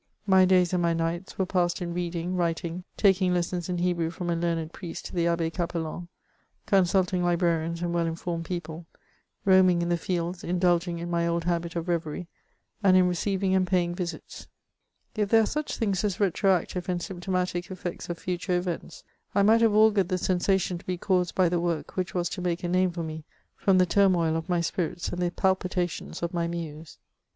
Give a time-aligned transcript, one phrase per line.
[0.25, 4.09] My days and my nights were passed in reading, writing, taking lessons in He brew
[4.09, 6.07] fiKMn a learned priest, the Abbe Capelan,
[6.65, 8.87] consulting librarians and well informed people,
[9.45, 12.27] roaming in the fields in dulging in my old habit of reverie,
[12.81, 14.47] and in receiving and pay ing visits*
[15.15, 19.03] If there are such things as retroactive and symptom atic effects of future events,
[19.35, 22.27] I might have augured the sen sation to be caused by the work which was
[22.29, 23.23] to make a name for me,
[23.55, 26.97] fix>m the turmoil of my spirits and the palpitations of my muse.